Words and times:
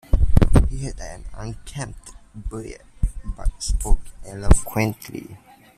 He 0.71 0.79
had 0.85 0.99
an 0.99 1.25
unkempt 1.35 2.15
beard 2.49 2.81
but 3.23 3.61
spoke 3.61 3.99
eloquently. 4.25 5.37